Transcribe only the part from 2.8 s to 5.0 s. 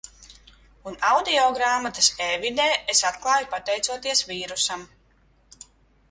es atklāju pateicoties vīrusam.